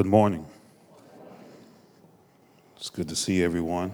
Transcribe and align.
good 0.00 0.06
morning. 0.06 0.46
It's 2.78 2.88
good 2.88 3.06
to 3.10 3.14
see 3.14 3.44
everyone, 3.44 3.92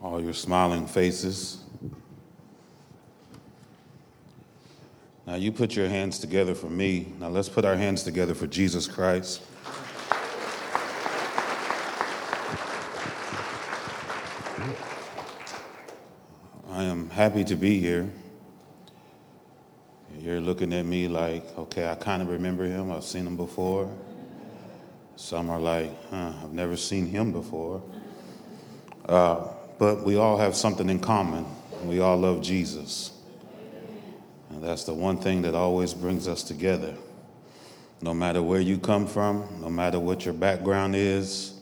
all 0.00 0.22
your 0.22 0.34
smiling 0.34 0.86
faces. 0.86 1.64
Now, 5.26 5.34
you 5.34 5.50
put 5.50 5.74
your 5.74 5.88
hands 5.88 6.20
together 6.20 6.54
for 6.54 6.70
me. 6.70 7.12
Now, 7.18 7.28
let's 7.28 7.48
put 7.48 7.64
our 7.64 7.74
hands 7.74 8.04
together 8.04 8.36
for 8.36 8.46
Jesus 8.46 8.86
Christ. 8.86 9.42
I 16.70 16.84
am 16.84 17.10
happy 17.10 17.42
to 17.42 17.56
be 17.56 17.80
here. 17.80 18.08
You're 20.20 20.40
looking 20.40 20.72
at 20.72 20.86
me 20.86 21.08
like, 21.08 21.42
okay, 21.58 21.90
I 21.90 21.96
kind 21.96 22.22
of 22.22 22.28
remember 22.28 22.64
him. 22.64 22.92
I've 22.92 23.02
seen 23.02 23.26
him 23.26 23.36
before. 23.36 23.90
Some 25.16 25.48
are 25.48 25.58
like, 25.58 25.90
huh, 26.10 26.32
I've 26.42 26.52
never 26.52 26.76
seen 26.76 27.06
him 27.06 27.32
before. 27.32 27.82
Uh, 29.08 29.48
but 29.78 30.04
we 30.04 30.16
all 30.16 30.36
have 30.36 30.54
something 30.54 30.90
in 30.90 31.00
common. 31.00 31.46
We 31.84 32.00
all 32.00 32.18
love 32.18 32.42
Jesus. 32.42 33.12
And 34.50 34.62
that's 34.62 34.84
the 34.84 34.94
one 34.94 35.18
thing 35.18 35.42
that 35.42 35.54
always 35.54 35.94
brings 35.94 36.28
us 36.28 36.42
together. 36.42 36.94
No 38.02 38.12
matter 38.12 38.42
where 38.42 38.60
you 38.60 38.76
come 38.76 39.06
from, 39.06 39.46
no 39.60 39.70
matter 39.70 39.98
what 39.98 40.24
your 40.24 40.34
background 40.34 40.94
is, 40.94 41.54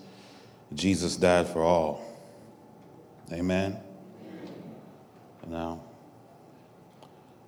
Jesus 0.74 1.16
died 1.16 1.46
for 1.46 1.62
all. 1.62 2.04
Amen. 3.32 3.78
Now, 5.46 5.80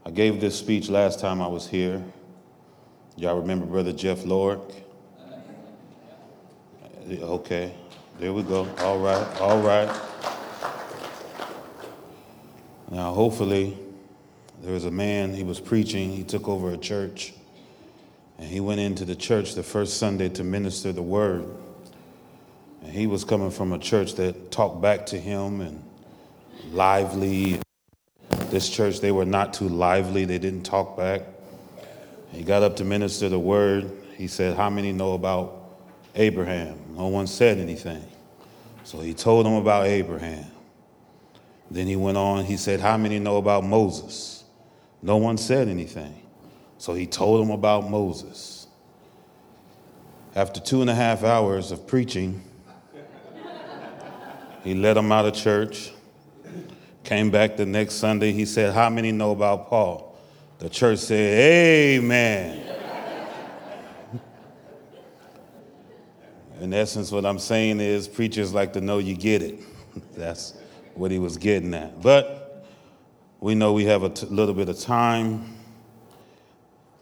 I 0.04 0.10
gave 0.10 0.40
this 0.40 0.56
speech 0.56 0.88
last 0.88 1.18
time 1.18 1.42
I 1.42 1.48
was 1.48 1.66
here. 1.66 2.04
Y'all 3.16 3.40
remember 3.40 3.66
Brother 3.66 3.92
Jeff 3.92 4.24
Lork? 4.24 4.85
Okay, 7.08 7.72
there 8.18 8.32
we 8.32 8.42
go. 8.42 8.68
All 8.78 8.98
right, 8.98 9.40
all 9.40 9.60
right. 9.60 9.88
Now, 12.90 13.12
hopefully, 13.12 13.76
there 14.62 14.72
was 14.72 14.84
a 14.84 14.90
man, 14.90 15.32
he 15.32 15.44
was 15.44 15.60
preaching, 15.60 16.12
he 16.12 16.24
took 16.24 16.48
over 16.48 16.72
a 16.72 16.76
church, 16.76 17.32
and 18.38 18.48
he 18.48 18.60
went 18.60 18.80
into 18.80 19.04
the 19.04 19.14
church 19.14 19.54
the 19.54 19.62
first 19.62 19.98
Sunday 19.98 20.28
to 20.30 20.42
minister 20.42 20.92
the 20.92 21.02
word. 21.02 21.46
And 22.82 22.92
he 22.92 23.06
was 23.06 23.24
coming 23.24 23.50
from 23.50 23.72
a 23.72 23.78
church 23.78 24.14
that 24.14 24.50
talked 24.50 24.80
back 24.80 25.06
to 25.06 25.20
him 25.20 25.60
and 25.60 25.82
lively 26.72 27.60
this 28.50 28.68
church, 28.68 29.00
they 29.00 29.12
were 29.12 29.24
not 29.24 29.54
too 29.54 29.68
lively. 29.68 30.24
They 30.24 30.38
didn't 30.38 30.62
talk 30.62 30.96
back. 30.96 31.22
He 32.32 32.42
got 32.42 32.62
up 32.62 32.76
to 32.76 32.84
minister 32.84 33.28
the 33.28 33.38
word. 33.38 33.90
He 34.16 34.28
said, 34.28 34.56
How 34.56 34.70
many 34.70 34.92
know 34.92 35.14
about 35.14 35.78
Abraham? 36.14 36.85
No 36.96 37.08
one 37.08 37.26
said 37.26 37.58
anything. 37.58 38.02
So 38.84 39.00
he 39.00 39.12
told 39.12 39.44
them 39.44 39.54
about 39.54 39.86
Abraham. 39.86 40.46
Then 41.70 41.86
he 41.86 41.96
went 41.96 42.16
on, 42.16 42.44
he 42.44 42.56
said, 42.56 42.80
How 42.80 42.96
many 42.96 43.18
know 43.18 43.36
about 43.36 43.64
Moses? 43.64 44.44
No 45.02 45.18
one 45.18 45.36
said 45.36 45.68
anything. 45.68 46.22
So 46.78 46.94
he 46.94 47.06
told 47.06 47.42
them 47.42 47.50
about 47.50 47.90
Moses. 47.90 48.66
After 50.34 50.60
two 50.60 50.80
and 50.80 50.88
a 50.88 50.94
half 50.94 51.22
hours 51.22 51.70
of 51.70 51.86
preaching, 51.86 52.42
he 54.64 54.74
led 54.74 54.94
them 54.94 55.12
out 55.12 55.26
of 55.26 55.34
church. 55.34 55.92
Came 57.04 57.30
back 57.30 57.56
the 57.56 57.66
next 57.66 57.94
Sunday, 57.94 58.32
he 58.32 58.46
said, 58.46 58.72
How 58.72 58.88
many 58.88 59.12
know 59.12 59.32
about 59.32 59.68
Paul? 59.68 60.18
The 60.58 60.68
church 60.70 61.00
said, 61.00 61.38
Amen. 61.98 62.75
In 66.60 66.72
essence, 66.72 67.12
what 67.12 67.26
I'm 67.26 67.38
saying 67.38 67.80
is, 67.80 68.08
preachers 68.08 68.54
like 68.54 68.72
to 68.72 68.80
know 68.80 68.98
you 68.98 69.14
get 69.14 69.42
it. 69.42 69.60
That's 70.16 70.54
what 70.94 71.10
he 71.10 71.18
was 71.18 71.36
getting 71.36 71.74
at. 71.74 72.00
But 72.00 72.66
we 73.40 73.54
know 73.54 73.74
we 73.74 73.84
have 73.84 74.02
a 74.02 74.08
t- 74.08 74.26
little 74.26 74.54
bit 74.54 74.70
of 74.70 74.78
time. 74.78 75.54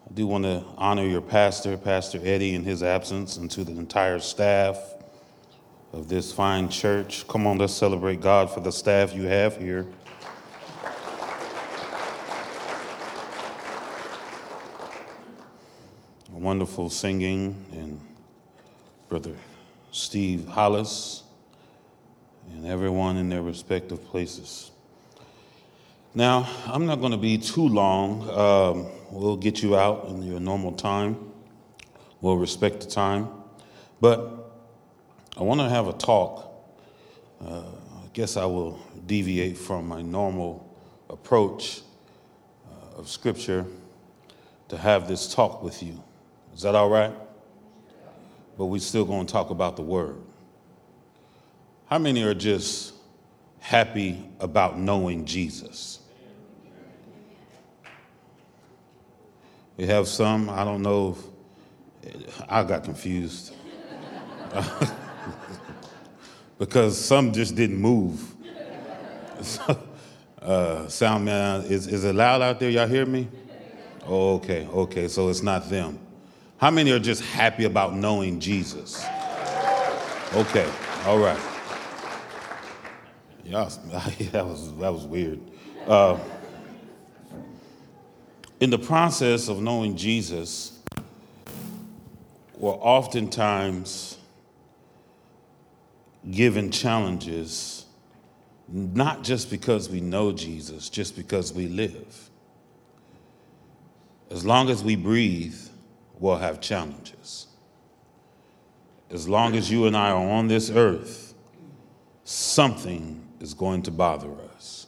I 0.09 0.13
do 0.13 0.27
want 0.27 0.43
to 0.43 0.63
honor 0.77 1.05
your 1.05 1.21
pastor, 1.21 1.77
Pastor 1.77 2.19
Eddie, 2.21 2.53
in 2.53 2.63
his 2.63 2.83
absence, 2.83 3.37
and 3.37 3.49
to 3.51 3.63
the 3.63 3.71
entire 3.71 4.19
staff 4.19 4.77
of 5.93 6.09
this 6.09 6.33
fine 6.33 6.67
church. 6.67 7.25
Come 7.27 7.47
on, 7.47 7.57
let's 7.57 7.73
celebrate 7.73 8.19
God 8.19 8.51
for 8.51 8.59
the 8.59 8.71
staff 8.71 9.15
you 9.15 9.23
have 9.23 9.55
here. 9.55 9.87
Wonderful 16.29 16.89
singing, 16.91 17.65
Brother 19.07 19.35
Steve 19.91 20.47
Hollis, 20.47 21.23
and 22.51 22.65
everyone 22.65 23.17
in 23.17 23.29
their 23.29 23.41
respective 23.41 24.03
places. 24.05 24.71
Now, 26.13 26.49
I'm 26.65 26.85
not 26.85 26.99
going 26.99 27.11
to 27.11 27.17
be 27.17 27.37
too 27.37 27.67
long. 27.67 28.29
Um, 28.29 28.87
we'll 29.11 29.37
get 29.37 29.61
you 29.61 29.77
out 29.77 30.07
in 30.07 30.23
your 30.23 30.39
normal 30.39 30.71
time. 30.71 31.31
We'll 32.21 32.37
respect 32.37 32.81
the 32.81 32.87
time. 32.87 33.29
But 34.01 34.51
I 35.37 35.43
want 35.43 35.61
to 35.61 35.69
have 35.69 35.87
a 35.87 35.93
talk. 35.93 36.51
Uh, 37.45 37.59
I 37.59 38.07
guess 38.13 38.37
I 38.37 38.45
will 38.45 38.79
deviate 39.05 39.57
from 39.57 39.87
my 39.87 40.01
normal 40.01 40.73
approach 41.09 41.81
uh, 42.65 42.97
of 42.99 43.09
Scripture 43.09 43.65
to 44.69 44.77
have 44.77 45.07
this 45.07 45.33
talk 45.33 45.61
with 45.61 45.83
you. 45.83 46.01
Is 46.53 46.63
that 46.63 46.75
all 46.75 46.89
right? 46.89 47.13
But 48.57 48.65
we're 48.65 48.79
still 48.79 49.05
going 49.05 49.25
to 49.25 49.31
talk 49.31 49.49
about 49.49 49.75
the 49.75 49.81
Word. 49.81 50.17
How 51.87 51.99
many 51.99 52.23
are 52.23 52.33
just 52.33 52.93
happy 53.59 54.23
about 54.39 54.79
knowing 54.79 55.25
Jesus? 55.25 55.99
We 59.77 59.85
have 59.87 60.07
some, 60.07 60.49
I 60.49 60.63
don't 60.63 60.81
know 60.81 61.17
if 62.01 62.41
I 62.47 62.63
got 62.63 62.83
confused. 62.85 63.53
because 66.57 66.97
some 66.97 67.33
just 67.33 67.55
didn't 67.55 67.77
move. 67.77 68.33
uh, 70.41 70.87
sound 70.87 71.25
man, 71.25 71.61
is, 71.63 71.87
is 71.87 72.05
it 72.05 72.15
loud 72.15 72.41
out 72.41 72.59
there? 72.59 72.69
Y'all 72.69 72.87
hear 72.87 73.05
me? 73.05 73.27
Oh, 74.07 74.35
okay, 74.35 74.67
okay, 74.67 75.07
so 75.07 75.29
it's 75.29 75.41
not 75.41 75.69
them. 75.69 75.99
How 76.57 76.71
many 76.71 76.91
are 76.91 76.99
just 76.99 77.21
happy 77.21 77.65
about 77.65 77.95
knowing 77.95 78.39
Jesus? 78.39 79.05
Okay, 80.33 80.69
all 81.05 81.19
right. 81.19 81.39
Y'all, 83.43 83.69
that 84.31 84.45
was, 84.45 84.75
that 84.77 84.93
was 84.93 85.03
weird. 85.05 85.39
Uh, 85.85 86.17
in 88.61 88.69
the 88.69 88.79
process 88.79 89.49
of 89.49 89.61
knowing 89.61 89.97
Jesus, 89.97 90.79
we're 92.57 92.71
oftentimes 92.71 94.17
given 96.31 96.71
challenges, 96.71 97.85
not 98.69 99.23
just 99.23 99.49
because 99.49 99.89
we 99.89 99.99
know 99.99 100.31
Jesus, 100.31 100.89
just 100.89 101.17
because 101.17 101.51
we 101.51 101.67
live. 101.67 102.29
As 104.31 104.45
long 104.45 104.69
as 104.69 104.83
we 104.83 104.95
breathe, 104.95 105.55
we'll 106.19 106.37
have 106.37 106.61
challenges. 106.61 107.47
As 109.11 109.27
long 109.29 109.55
as 109.55 109.71
you 109.71 109.85
and 109.85 109.95
I 109.95 110.11
are 110.11 110.29
on 110.29 110.47
this 110.47 110.69
earth, 110.69 111.33
something 112.23 113.27
is 113.39 113.53
going 113.53 113.83
to 113.83 113.91
bother 113.91 114.29
us. 114.55 114.87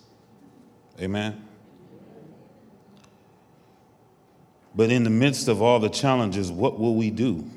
Amen? 0.99 1.43
But 4.75 4.91
in 4.91 5.03
the 5.03 5.09
midst 5.09 5.47
of 5.47 5.61
all 5.61 5.79
the 5.79 5.89
challenges, 5.89 6.51
what 6.51 6.79
will 6.79 6.95
we 6.95 7.09
do? 7.09 7.49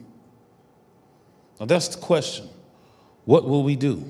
Now, 1.58 1.66
that's 1.66 1.88
the 1.88 2.00
question. 2.00 2.48
What 3.26 3.46
will 3.46 3.62
we 3.62 3.76
do? 3.76 4.04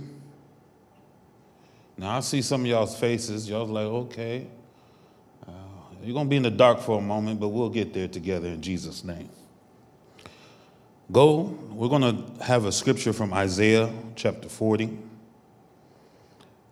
Now, 1.99 2.17
I 2.17 2.21
see 2.21 2.41
some 2.41 2.62
of 2.62 2.67
y'all's 2.69 2.99
faces. 2.99 3.49
Y'all's 3.49 3.71
like, 3.71 3.85
okay, 3.85 4.47
uh, 5.47 5.51
you're 6.03 6.15
going 6.15 6.27
to 6.27 6.31
be 6.31 6.37
in 6.37 6.45
the 6.45 6.51
dark 6.51 6.81
for 6.81 6.99
a 6.99 7.03
moment, 7.03 7.41
but 7.41 7.49
we'll 7.49 7.69
get 7.69 7.93
there 7.93 8.09
together 8.09 8.49
in 8.49 8.62
Jesus' 8.62 9.05
name. 9.05 9.29
Go, 11.11 11.59
we're 11.73 11.89
going 11.89 12.03
to 12.03 12.45
have 12.45 12.67
a 12.67 12.73
scripture 12.73 13.12
from 13.12 13.33
Isaiah 13.33 13.91
chapter 14.15 14.49
40, 14.49 14.97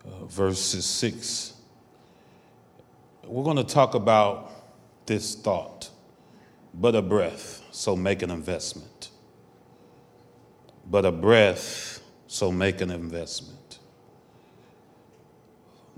uh, 0.05 0.25
verses 0.25 0.85
6. 0.85 1.53
We're 3.25 3.43
going 3.43 3.57
to 3.57 3.65
talk 3.65 3.95
about 3.95 4.49
this 5.07 5.35
thought, 5.35 5.89
but 6.73 6.95
a 6.95 7.01
breath, 7.01 7.63
so 7.71 7.97
make 7.97 8.21
an 8.21 8.31
investment. 8.31 9.09
But 10.89 11.05
a 11.05 11.11
breath, 11.11 12.01
so 12.27 12.49
make 12.49 12.79
an 12.79 12.91
investment. 12.91 13.79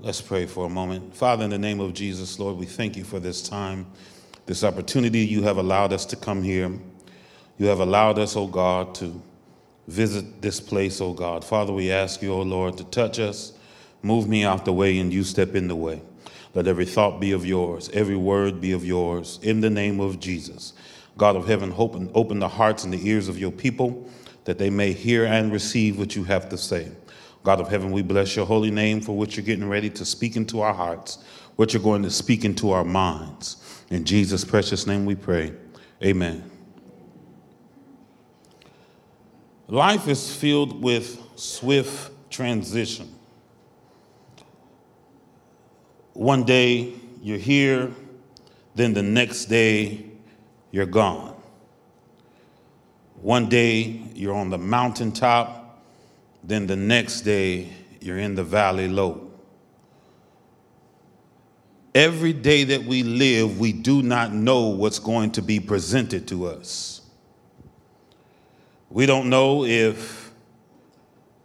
Let's 0.00 0.20
pray 0.20 0.46
for 0.46 0.66
a 0.66 0.70
moment. 0.70 1.14
Father, 1.14 1.44
in 1.44 1.50
the 1.50 1.58
name 1.58 1.78
of 1.78 1.94
Jesus, 1.94 2.40
Lord, 2.40 2.56
we 2.56 2.66
thank 2.66 2.96
you 2.96 3.04
for 3.04 3.20
this 3.20 3.46
time, 3.46 3.86
this 4.46 4.64
opportunity 4.64 5.20
you 5.20 5.44
have 5.44 5.58
allowed 5.58 5.92
us 5.92 6.04
to 6.06 6.16
come 6.16 6.42
here. 6.42 6.72
You 7.58 7.66
have 7.66 7.80
allowed 7.80 8.18
us, 8.18 8.36
O 8.36 8.46
God, 8.46 8.94
to 8.96 9.20
visit 9.88 10.40
this 10.42 10.60
place, 10.60 11.00
O 11.00 11.12
God. 11.12 11.44
Father, 11.44 11.72
we 11.72 11.90
ask 11.90 12.22
you, 12.22 12.32
O 12.32 12.42
Lord, 12.42 12.76
to 12.78 12.84
touch 12.84 13.18
us, 13.18 13.52
move 14.02 14.28
me 14.28 14.44
out 14.44 14.64
the 14.64 14.72
way, 14.72 14.98
and 14.98 15.12
you 15.12 15.24
step 15.24 15.54
in 15.54 15.68
the 15.68 15.76
way. 15.76 16.02
Let 16.54 16.66
every 16.66 16.84
thought 16.84 17.20
be 17.20 17.32
of 17.32 17.46
yours, 17.46 17.88
every 17.94 18.16
word 18.16 18.60
be 18.60 18.72
of 18.72 18.84
yours, 18.84 19.38
in 19.42 19.60
the 19.60 19.70
name 19.70 20.00
of 20.00 20.20
Jesus. 20.20 20.74
God 21.16 21.36
of 21.36 21.46
heaven, 21.46 21.74
open, 21.76 22.10
open 22.14 22.38
the 22.38 22.48
hearts 22.48 22.84
and 22.84 22.92
the 22.92 23.08
ears 23.08 23.28
of 23.28 23.38
your 23.38 23.52
people 23.52 24.08
that 24.44 24.58
they 24.58 24.70
may 24.70 24.92
hear 24.92 25.24
and 25.24 25.52
receive 25.52 25.98
what 25.98 26.16
you 26.16 26.24
have 26.24 26.48
to 26.50 26.58
say. 26.58 26.90
God 27.42 27.60
of 27.60 27.68
heaven, 27.68 27.90
we 27.90 28.02
bless 28.02 28.36
your 28.36 28.46
holy 28.46 28.70
name 28.70 29.00
for 29.00 29.16
what 29.16 29.36
you're 29.36 29.44
getting 29.44 29.68
ready 29.68 29.90
to 29.90 30.04
speak 30.04 30.36
into 30.36 30.60
our 30.60 30.74
hearts, 30.74 31.18
what 31.56 31.72
you're 31.72 31.82
going 31.82 32.02
to 32.02 32.10
speak 32.10 32.44
into 32.44 32.70
our 32.70 32.84
minds. 32.84 33.56
In 33.90 34.04
Jesus' 34.04 34.44
precious 34.44 34.86
name 34.86 35.04
we 35.04 35.14
pray. 35.14 35.52
Amen. 36.02 36.51
Life 39.72 40.06
is 40.06 40.36
filled 40.36 40.82
with 40.82 41.18
swift 41.34 42.12
transition. 42.30 43.10
One 46.12 46.44
day 46.44 46.92
you're 47.22 47.38
here, 47.38 47.90
then 48.74 48.92
the 48.92 49.02
next 49.02 49.46
day 49.46 50.04
you're 50.72 50.84
gone. 50.84 51.34
One 53.22 53.48
day 53.48 54.02
you're 54.14 54.34
on 54.34 54.50
the 54.50 54.58
mountaintop, 54.58 55.82
then 56.44 56.66
the 56.66 56.76
next 56.76 57.22
day 57.22 57.70
you're 57.98 58.18
in 58.18 58.34
the 58.34 58.44
valley 58.44 58.88
low. 58.88 59.30
Every 61.94 62.34
day 62.34 62.64
that 62.64 62.84
we 62.84 63.04
live, 63.04 63.58
we 63.58 63.72
do 63.72 64.02
not 64.02 64.34
know 64.34 64.66
what's 64.66 64.98
going 64.98 65.30
to 65.30 65.40
be 65.40 65.60
presented 65.60 66.28
to 66.28 66.44
us. 66.44 67.01
We 68.92 69.06
don't 69.06 69.30
know 69.30 69.64
if 69.64 70.30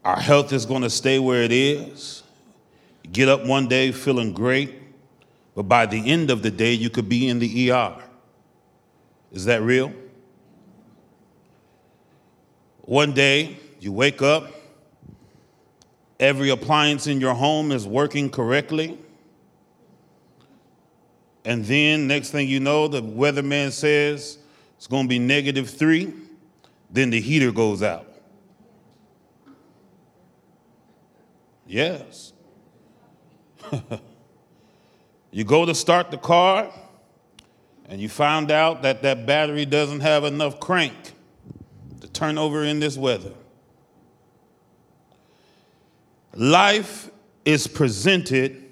our 0.04 0.20
health 0.20 0.52
is 0.52 0.66
going 0.66 0.82
to 0.82 0.90
stay 0.90 1.18
where 1.18 1.44
it 1.44 1.54
is. 1.54 2.24
get 3.10 3.30
up 3.30 3.46
one 3.46 3.70
day 3.70 3.94
feeling 3.94 4.34
great, 4.34 4.76
but 5.56 5.64
by 5.64 5.86
the 5.86 6.12
end 6.12 6.30
of 6.30 6.44
the 6.44 6.52
day, 6.52 6.74
you 6.74 6.90
could 6.90 7.08
be 7.08 7.30
in 7.30 7.40
the 7.40 7.72
ER. 7.72 8.04
Is 9.32 9.46
that 9.46 9.62
real? 9.62 9.94
One 12.82 13.14
day, 13.14 13.56
you 13.80 13.94
wake 13.94 14.22
up, 14.22 14.52
every 16.20 16.50
appliance 16.50 17.08
in 17.08 17.22
your 17.22 17.34
home 17.34 17.72
is 17.72 17.88
working 17.88 18.30
correctly. 18.30 19.00
And 21.46 21.64
then, 21.64 22.08
next 22.08 22.32
thing 22.32 22.50
you 22.50 22.60
know, 22.60 22.90
the 22.90 23.02
weatherman 23.02 23.72
says 23.72 24.38
it's 24.76 24.88
going 24.88 25.06
to 25.06 25.10
be 25.10 25.18
negative 25.18 25.70
three. 25.70 26.14
Then 26.90 27.10
the 27.10 27.20
heater 27.20 27.52
goes 27.52 27.84
out. 27.84 28.08
Yes. 31.66 32.32
you 35.32 35.44
go 35.44 35.66
to 35.66 35.76
start 35.76 36.12
the 36.12 36.18
car, 36.18 36.72
and 37.90 38.00
you 38.00 38.08
find 38.08 38.52
out 38.52 38.82
that 38.84 39.02
that 39.02 39.26
battery 39.26 39.66
doesn't 39.66 40.00
have 40.00 40.24
enough 40.24 40.60
crank 40.60 40.94
to 42.02 42.08
turn 42.08 42.38
over 42.38 42.64
in 42.64 42.80
this 42.80 42.98
weather. 42.98 43.34
Life 46.34 47.10
is 47.44 47.68
presented 47.68 48.64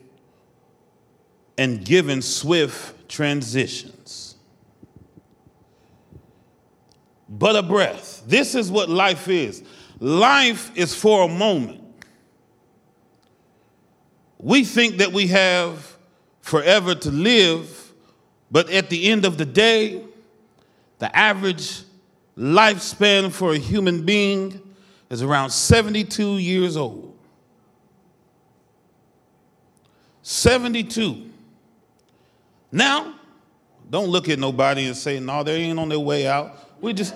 and 1.58 1.84
given 1.84 2.22
swift 2.22 3.10
transitions. 3.10 3.95
But 7.38 7.58
a 7.58 7.64
breath. 7.64 8.24
This 8.26 8.56
is 8.56 8.72
what 8.72 8.90
life 8.90 9.28
is. 9.28 9.62
Life 10.00 10.72
is 10.76 10.96
for 10.96 11.26
a 11.26 11.28
moment. 11.28 11.82
We 14.38 14.64
think 14.64 14.98
that 14.98 15.12
we 15.12 15.28
have 15.28 15.98
forever 16.40 16.96
to 16.96 17.12
live, 17.12 17.94
but 18.52 18.70
at 18.70 18.90
the 18.90 19.10
end 19.10 19.26
of 19.26 19.38
the 19.38 19.46
day, 19.46 20.02
the 21.00 21.16
average 21.16 21.82
lifespan 22.38 23.32
for 23.32 23.54
a 23.54 23.58
human 23.58 24.06
being 24.06 24.62
is 25.10 25.22
around 25.22 25.50
72 25.50 26.38
years 26.38 26.78
old. 26.78 27.18
72. 30.22 31.30
Now, 32.72 33.14
don't 33.90 34.08
look 34.08 34.30
at 34.30 34.40
nobody 34.40 34.86
and 34.86 34.96
say, 34.96 35.20
no, 35.20 35.44
they 35.44 35.58
ain't 35.58 35.80
on 35.80 35.90
their 35.90 36.00
way 36.00 36.28
out. 36.28 36.65
We 36.86 36.94
just. 36.94 37.16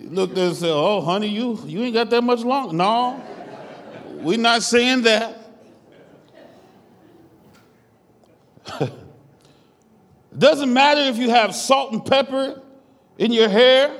look 0.00 0.34
there 0.34 0.48
and 0.48 0.56
say, 0.56 0.68
oh, 0.70 1.00
honey, 1.00 1.28
you, 1.28 1.58
you 1.64 1.82
ain't 1.82 1.94
got 1.94 2.10
that 2.10 2.20
much 2.20 2.40
longer. 2.40 2.74
No, 2.74 3.24
we're 4.16 4.36
not 4.36 4.62
saying 4.62 5.00
that. 5.04 5.38
It 8.80 8.92
doesn't 10.38 10.70
matter 10.70 11.00
if 11.00 11.16
you 11.16 11.30
have 11.30 11.54
salt 11.54 11.92
and 11.92 12.04
pepper 12.04 12.60
in 13.16 13.32
your 13.32 13.48
hair 13.48 13.98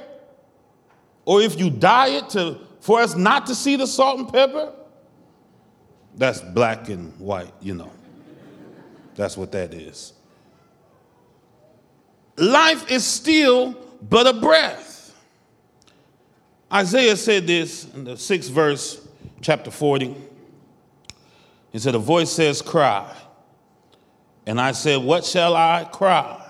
or 1.24 1.40
if 1.40 1.58
you 1.58 1.70
dye 1.70 2.08
it 2.08 2.28
to, 2.30 2.58
for 2.80 3.00
us 3.00 3.16
not 3.16 3.46
to 3.46 3.54
see 3.54 3.76
the 3.76 3.86
salt 3.86 4.18
and 4.18 4.30
pepper. 4.30 4.74
That's 6.16 6.42
black 6.42 6.90
and 6.90 7.18
white, 7.18 7.54
you 7.62 7.72
know. 7.72 7.92
That's 9.16 9.36
what 9.36 9.52
that 9.52 9.74
is. 9.74 10.12
Life 12.36 12.90
is 12.90 13.04
still 13.04 13.74
but 14.02 14.26
a 14.26 14.34
breath. 14.34 15.14
Isaiah 16.72 17.16
said 17.16 17.46
this 17.46 17.92
in 17.94 18.04
the 18.04 18.16
sixth 18.16 18.50
verse, 18.50 19.06
chapter 19.40 19.70
40. 19.70 20.14
He 21.72 21.78
said, 21.78 21.94
A 21.94 21.98
voice 21.98 22.30
says, 22.30 22.60
Cry. 22.60 23.14
And 24.46 24.60
I 24.60 24.72
said, 24.72 25.02
What 25.02 25.24
shall 25.24 25.56
I 25.56 25.88
cry? 25.90 26.42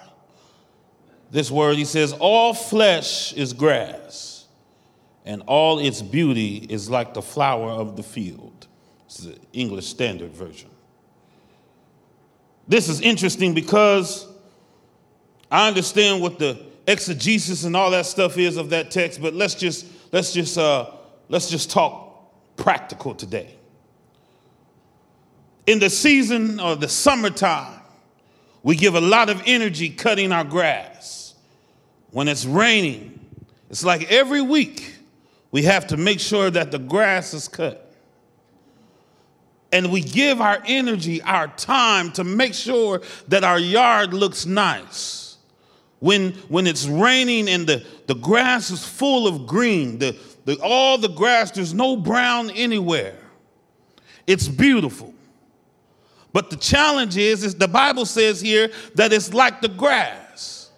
This 1.31 1.51
word, 1.51 1.77
he 1.77 1.85
says, 1.85 2.13
All 2.13 2.55
flesh 2.55 3.33
is 3.35 3.53
grass, 3.53 4.47
and 5.25 5.43
all 5.47 5.79
its 5.79 6.03
beauty 6.03 6.67
is 6.69 6.89
like 6.89 7.15
the 7.15 7.23
flower 7.23 7.71
of 7.71 7.97
the 7.97 8.03
field. 8.03 8.67
This 9.07 9.21
is 9.21 9.27
the 9.27 9.39
English 9.53 9.87
Standard 9.87 10.33
Version. 10.33 10.71
This 12.69 12.89
is 12.89 13.01
interesting 13.01 13.55
because 13.55 14.27
I 15.51 15.69
understand 15.69 16.21
what 16.21 16.39
the 16.39 16.61
exegesis 16.87 17.65
and 17.65 17.77
all 17.77 17.91
that 17.93 18.07
stuff 18.07 18.39
is 18.39 18.57
of 18.57 18.71
that 18.71 18.91
text, 18.91 19.21
but 19.23 19.35
let's 19.35 19.55
just 19.55 19.87
let's 20.13 20.33
just 20.33 20.59
uh, 20.59 20.91
let's 21.29 21.49
just 21.49 21.71
talk 21.71 22.33
practical 22.57 23.15
today. 23.15 23.55
In 25.67 25.79
the 25.79 25.91
season 25.91 26.61
of 26.61 26.81
the 26.81 26.89
summertime, 26.89 27.81
we 28.63 28.77
give 28.77 28.95
a 28.95 29.01
lot 29.01 29.31
of 29.31 29.43
energy 29.47 29.91
cutting 29.91 30.33
our 30.33 30.45
grass. 30.45 31.35
When 32.11 32.29
it's 32.29 32.45
raining, 32.45 33.21
it's 33.71 33.85
like 33.85 34.11
every 34.11 34.41
week 34.41 34.95
we 35.51 35.63
have 35.63 35.89
to 35.89 35.97
make 35.97 36.19
sure 36.19 36.51
that 36.51 36.71
the 36.71 36.79
grass 36.79 37.35
is 37.35 37.47
cut 37.47 37.86
and 39.77 39.93
we 39.93 40.01
give 40.01 40.41
our 40.41 40.63
energy, 40.65 41.21
our 41.21 41.49
time 41.49 42.11
to 42.13 42.25
make 42.25 42.55
sure 42.55 43.03
that 43.29 43.45
our 43.45 43.59
yard 43.59 44.15
looks 44.15 44.47
nice. 44.47 45.37
When, 45.99 46.33
when 46.49 46.67
it's 46.67 46.87
raining 46.87 47.47
and 47.51 47.67
the, 47.67 47.85
the 48.07 48.15
grass 48.15 48.71
is 48.71 48.87
full 48.87 49.27
of 49.27 49.47
green, 49.47 49.99
the, 49.99 50.17
the, 50.47 50.59
all 50.63 50.97
the 50.97 51.11
grass, 51.11 51.51
there's 51.51 51.75
no 51.75 51.95
brown 51.95 52.49
anywhere. 52.53 53.19
It's 54.27 54.49
beautiful. 54.49 55.13
But 56.33 56.49
the 56.49 56.57
challenge 56.57 57.19
is, 57.19 57.45
is 57.45 57.55
the 57.55 57.69
Bible 57.69 58.07
says 58.07 58.41
here 58.41 58.71
that 58.95 59.13
it's 59.13 59.35
like 59.35 59.61
the 59.61 59.69
grass. 59.69 60.71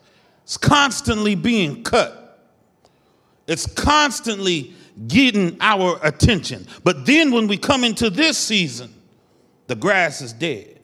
It's 0.42 0.56
constantly 0.56 1.36
being 1.36 1.84
cut. 1.84 2.48
It's 3.46 3.72
constantly 3.74 4.74
getting 5.06 5.56
our 5.60 5.98
attention. 6.02 6.66
But 6.82 7.06
then 7.06 7.30
when 7.30 7.46
we 7.46 7.56
come 7.56 7.84
into 7.84 8.10
this 8.10 8.36
season, 8.36 8.92
the 9.66 9.76
grass 9.76 10.20
is 10.20 10.32
dead. 10.32 10.80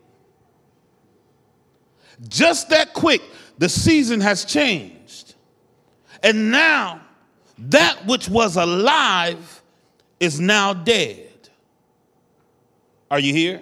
Just 2.27 2.69
that 2.69 2.93
quick, 2.93 3.21
the 3.57 3.67
season 3.67 4.21
has 4.21 4.45
changed. 4.45 5.35
And 6.23 6.51
now, 6.51 7.01
that 7.57 8.05
which 8.05 8.29
was 8.29 8.55
alive 8.55 9.61
is 10.19 10.39
now 10.39 10.73
dead. 10.73 11.49
Are 13.11 13.19
you 13.19 13.33
here? 13.33 13.61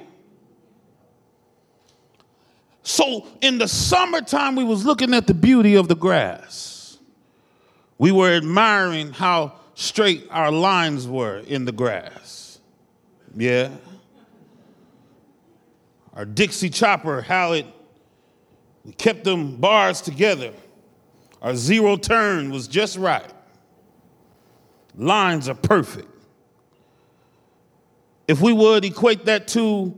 So 2.83 3.27
in 3.41 3.57
the 3.57 3.67
summertime, 3.67 4.55
we 4.55 4.63
was 4.63 4.86
looking 4.86 5.13
at 5.13 5.25
the 5.25 5.33
beauty 5.33 5.75
of 5.75 5.88
the 5.88 5.95
grass. 5.95 6.98
We 7.98 8.12
were 8.12 8.31
admiring 8.31 9.13
how 9.13 9.53
straight 9.75 10.27
our 10.30 10.51
lines 10.51 11.08
were 11.08 11.39
in 11.39 11.65
the 11.65 11.72
grass. 11.72 12.60
Yeah. 13.36 13.70
Our 16.13 16.25
Dixie 16.25 16.70
chopper, 16.70 17.22
how 17.22 17.53
it 17.53 17.65
We 18.84 18.94
kept 18.94 19.24
them 19.24 19.58
bars 19.58 20.01
together. 20.01 20.51
Our 21.42 21.56
zero 21.56 21.98
turn 21.98 22.51
was 22.51 22.68
just 22.68 22.98
right. 22.98 23.32
Lines 24.96 25.50
are 25.50 25.56
perfect. 25.56 26.10
If 28.27 28.42
we 28.42 28.53
would 28.53 28.86
equate 28.86 29.25
that 29.25 29.48
to 29.50 29.98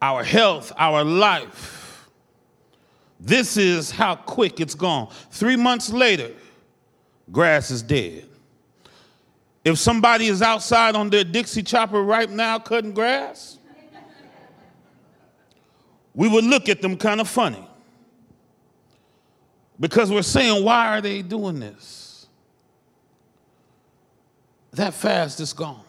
our 0.00 0.24
health, 0.24 0.72
our 0.76 1.04
life, 1.04 2.08
this 3.20 3.56
is 3.56 3.90
how 3.90 4.16
quick 4.16 4.60
it's 4.60 4.74
gone. 4.74 5.10
Three 5.30 5.56
months 5.56 5.90
later, 5.90 6.30
grass 7.30 7.70
is 7.70 7.82
dead. 7.82 8.29
If 9.64 9.78
somebody 9.78 10.26
is 10.26 10.40
outside 10.40 10.96
on 10.96 11.10
their 11.10 11.24
Dixie 11.24 11.62
chopper 11.62 12.02
right 12.02 12.30
now 12.30 12.58
cutting 12.58 12.92
grass, 12.92 13.58
we 16.14 16.28
would 16.28 16.44
look 16.44 16.68
at 16.68 16.82
them 16.82 16.96
kind 16.96 17.20
of 17.20 17.28
funny. 17.28 17.66
Because 19.78 20.10
we're 20.10 20.22
saying, 20.22 20.64
why 20.64 20.88
are 20.88 21.00
they 21.00 21.22
doing 21.22 21.60
this? 21.60 22.26
That 24.72 24.94
fast 24.94 25.40
is 25.40 25.52
gone. 25.52 25.84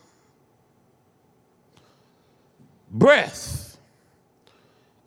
Breath 2.89 3.77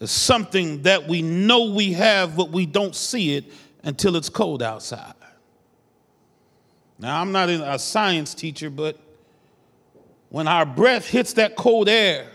is 0.00 0.10
something 0.10 0.82
that 0.82 1.08
we 1.08 1.22
know 1.22 1.70
we 1.70 1.92
have, 1.94 2.36
but 2.36 2.50
we 2.50 2.66
don't 2.66 2.94
see 2.94 3.36
it 3.36 3.44
until 3.82 4.16
it's 4.16 4.28
cold 4.28 4.62
outside. 4.62 5.13
Now, 6.98 7.20
I'm 7.20 7.32
not 7.32 7.48
a 7.48 7.78
science 7.78 8.34
teacher, 8.34 8.70
but 8.70 8.98
when 10.28 10.48
our 10.48 10.64
breath 10.66 11.08
hits 11.08 11.34
that 11.34 11.56
cold 11.56 11.88
air, 11.88 12.26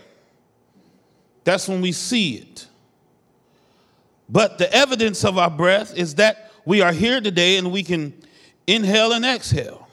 that's 1.44 1.68
when 1.68 1.80
we 1.80 1.92
see 1.92 2.36
it. 2.36 2.66
But 4.28 4.58
the 4.58 4.72
evidence 4.72 5.24
of 5.24 5.38
our 5.38 5.50
breath 5.50 5.96
is 5.96 6.14
that 6.16 6.52
we 6.64 6.82
are 6.82 6.92
here 6.92 7.20
today 7.20 7.56
and 7.56 7.72
we 7.72 7.82
can 7.82 8.14
inhale 8.66 9.12
and 9.12 9.24
exhale. 9.24 9.88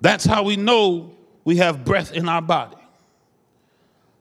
That's 0.00 0.24
how 0.24 0.44
we 0.44 0.56
know 0.56 1.14
we 1.44 1.56
have 1.56 1.84
breath 1.84 2.12
in 2.12 2.28
our 2.28 2.42
body. 2.42 2.76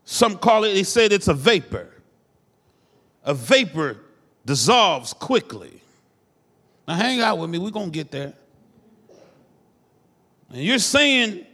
Some 0.04 0.38
call 0.38 0.64
it, 0.64 0.74
they 0.74 0.84
said 0.84 1.12
it's 1.12 1.28
a 1.28 1.34
vapor. 1.34 1.90
A 3.24 3.34
vapor 3.34 3.98
dissolves 4.46 5.14
quickly. 5.14 5.82
Now, 6.88 6.96
hang 6.96 7.22
out 7.22 7.38
with 7.38 7.50
me, 7.50 7.60
we're 7.60 7.70
going 7.70 7.92
to 7.92 7.96
get 7.96 8.10
there. 8.10 8.34
And 10.50 10.64
you're 10.64 10.80
saying, 10.80 11.46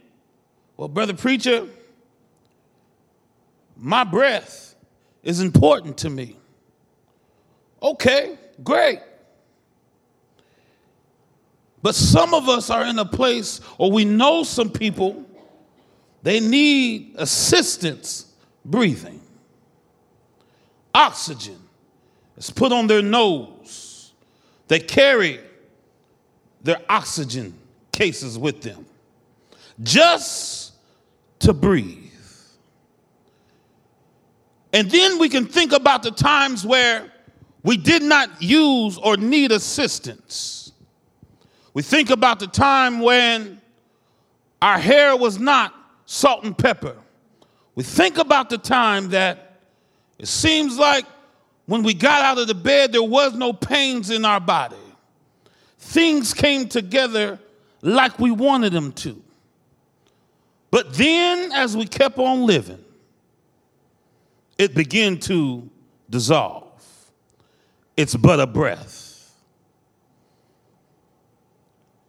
well, 0.76 0.88
brother 0.88 1.14
preacher, 1.14 1.66
my 3.76 4.04
breath 4.04 4.74
is 5.22 5.40
important 5.40 5.98
to 5.98 6.10
me. 6.10 6.36
Okay, 7.82 8.38
great. 8.64 9.00
But 11.82 11.94
some 11.94 12.34
of 12.34 12.48
us 12.48 12.70
are 12.70 12.84
in 12.86 12.98
a 12.98 13.04
place, 13.04 13.60
or 13.78 13.92
we 13.92 14.04
know 14.04 14.42
some 14.42 14.70
people, 14.70 15.24
they 16.22 16.40
need 16.40 17.14
assistance 17.16 18.32
breathing. 18.64 19.20
Oxygen 20.94 21.58
is 22.36 22.50
put 22.50 22.72
on 22.72 22.86
their 22.86 23.02
nose. 23.02 24.12
They 24.68 24.80
carry 24.80 25.38
their 26.62 26.80
oxygen 26.88 27.54
cases 27.96 28.38
with 28.38 28.60
them 28.60 28.84
just 29.82 30.74
to 31.38 31.52
breathe. 31.52 32.12
And 34.72 34.90
then 34.90 35.18
we 35.18 35.30
can 35.30 35.46
think 35.46 35.72
about 35.72 36.02
the 36.02 36.10
times 36.10 36.66
where 36.66 37.10
we 37.62 37.78
did 37.78 38.02
not 38.02 38.42
use 38.42 38.98
or 38.98 39.16
need 39.16 39.50
assistance. 39.50 40.72
We 41.72 41.82
think 41.82 42.10
about 42.10 42.38
the 42.38 42.46
time 42.46 43.00
when 43.00 43.60
our 44.60 44.78
hair 44.78 45.16
was 45.16 45.38
not 45.38 45.74
salt 46.04 46.44
and 46.44 46.56
pepper. 46.56 46.96
We 47.74 47.82
think 47.82 48.18
about 48.18 48.50
the 48.50 48.58
time 48.58 49.08
that 49.10 49.60
it 50.18 50.28
seems 50.28 50.78
like 50.78 51.06
when 51.64 51.82
we 51.82 51.94
got 51.94 52.22
out 52.22 52.38
of 52.38 52.46
the 52.46 52.54
bed, 52.54 52.92
there 52.92 53.02
was 53.02 53.34
no 53.34 53.52
pains 53.52 54.10
in 54.10 54.24
our 54.24 54.40
body. 54.40 54.76
Things 55.78 56.34
came 56.34 56.68
together 56.68 57.38
like 57.82 58.18
we 58.18 58.30
wanted 58.30 58.72
them 58.72 58.92
to. 58.92 59.22
But 60.70 60.94
then, 60.94 61.52
as 61.52 61.76
we 61.76 61.86
kept 61.86 62.18
on 62.18 62.46
living, 62.46 62.84
it 64.58 64.74
began 64.74 65.18
to 65.20 65.68
dissolve. 66.10 66.64
It's 67.96 68.14
but 68.14 68.40
a 68.40 68.46
breath. 68.46 69.32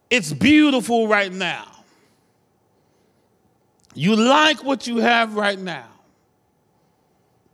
It's 0.09 0.33
beautiful 0.33 1.07
right 1.07 1.31
now. 1.31 1.65
You 3.93 4.15
like 4.15 4.63
what 4.63 4.87
you 4.87 4.97
have 4.97 5.35
right 5.35 5.59
now. 5.59 5.87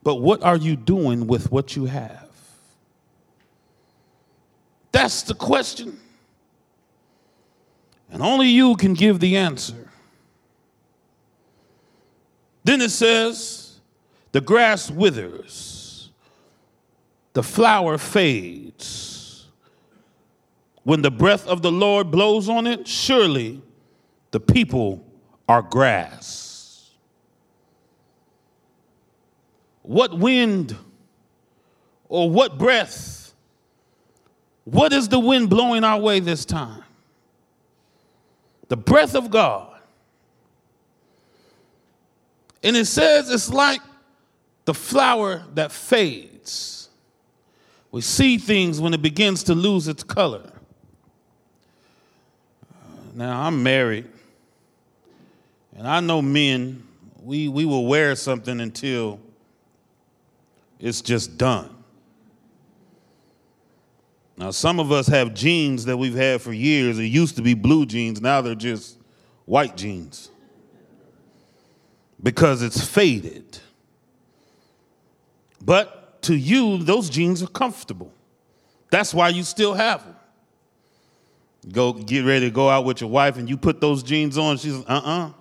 But 0.04 0.16
what 0.16 0.44
are 0.44 0.58
you 0.58 0.76
doing 0.76 1.28
with 1.28 1.52
what 1.52 1.76
you 1.76 1.86
have? 1.86 2.30
That's 4.92 5.24
the 5.24 5.34
question. 5.34 6.00
And 8.14 8.22
only 8.22 8.48
you 8.48 8.76
can 8.76 8.94
give 8.94 9.20
the 9.20 9.36
answer. 9.36 9.90
Then 12.64 12.80
it 12.80 12.92
says, 12.92 13.82
the 14.32 14.40
grass 14.40 14.90
withers 14.90 15.84
the 17.34 17.44
flower 17.44 17.98
fades. 17.98 19.48
When 20.84 21.02
the 21.02 21.12
breath 21.12 21.48
of 21.48 21.62
the 21.62 21.72
Lord 21.72 22.12
blows 22.12 22.48
on 22.48 22.68
it, 22.68 22.88
surely 22.88 23.62
the 24.32 24.40
people 24.40 25.04
are 25.50 25.62
grass. 25.62 26.92
What 29.82 30.18
wind 30.18 30.78
or 32.08 32.30
what 32.30 32.58
breath? 32.58 33.34
What 34.66 34.94
is 34.94 35.10
the 35.10 35.20
wind 35.20 35.50
blowing 35.50 35.84
our 35.84 36.00
way 36.00 36.20
this 36.20 36.46
time? 36.46 36.84
The 38.74 38.78
breath 38.78 39.14
of 39.14 39.30
God. 39.30 39.72
And 42.64 42.76
it 42.76 42.86
says 42.86 43.30
it's 43.30 43.52
like 43.54 43.82
the 44.66 44.74
flower 44.74 45.44
that 45.54 45.72
fades. 45.72 46.90
We 47.92 48.02
see 48.02 48.40
things 48.40 48.82
when 48.82 48.96
it 48.96 49.04
begins 49.04 49.44
to 49.44 49.54
lose 49.54 49.88
its 49.88 50.04
color. 50.04 50.52
Now, 53.14 53.44
I'm 53.44 53.62
married, 53.62 54.08
and 55.78 55.88
I 55.88 56.00
know 56.00 56.24
men, 56.24 56.82
we, 57.22 57.48
we 57.50 57.66
will 57.66 57.86
wear 57.86 58.16
something 58.16 58.60
until 58.60 59.20
it's 60.80 61.02
just 61.02 61.38
done. 61.38 61.83
Now, 64.38 64.52
some 64.52 64.80
of 64.80 64.92
us 64.92 65.08
have 65.08 65.34
jeans 65.34 65.86
that 65.86 65.98
we've 65.98 66.16
had 66.16 66.42
for 66.42 66.54
years. 66.54 66.98
It 66.98 67.06
used 67.06 67.36
to 67.36 67.42
be 67.42 67.54
blue 67.54 67.86
jeans, 67.86 68.22
now 68.22 68.42
they're 68.42 68.56
just 68.56 68.98
white 69.46 69.78
jeans 69.78 70.30
because 72.22 72.64
it's 72.64 72.84
faded. 72.84 73.60
But 75.64 76.22
to 76.24 76.36
you, 76.36 76.78
those 76.78 77.10
jeans 77.10 77.44
are 77.44 77.48
comfortable. 77.48 78.12
That's 78.90 79.14
why 79.14 79.30
you 79.30 79.44
still 79.44 79.74
have 79.74 80.04
them. 80.04 80.16
Go 81.72 81.94
get 81.94 82.26
ready 82.26 82.48
to 82.48 82.52
go 82.52 82.70
out 82.70 82.86
with 82.86 83.02
your 83.02 83.10
wife 83.10 83.38
and 83.38 83.50
you 83.50 83.58
put 83.58 83.80
those 83.80 84.04
jeans 84.04 84.38
on. 84.38 84.58
She's 84.58 84.76
uh 84.76 84.84
uh-uh. 84.88 85.28
uh. 85.28 85.32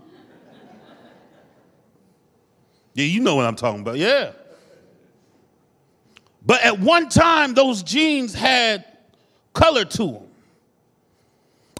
Yeah, 2.94 3.06
you 3.06 3.20
know 3.20 3.36
what 3.36 3.46
I'm 3.46 3.56
talking 3.56 3.80
about. 3.80 3.96
Yeah. 3.96 4.32
But 6.44 6.62
at 6.62 6.80
one 6.80 7.08
time, 7.08 7.54
those 7.54 7.82
jeans 7.82 8.34
had 8.34 8.84
color 9.52 9.84
to 9.84 10.06
them. 10.06 10.26